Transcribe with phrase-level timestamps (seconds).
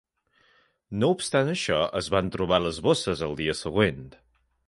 [1.01, 4.03] No obstant això, es van trobar les bosses al dia següent.